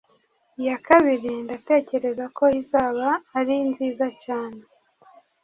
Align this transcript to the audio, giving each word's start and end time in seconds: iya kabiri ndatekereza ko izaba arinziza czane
iya 0.59 0.77
kabiri 0.87 1.31
ndatekereza 1.45 2.25
ko 2.37 2.43
izaba 2.61 3.07
arinziza 3.39 4.05
czane 4.23 4.61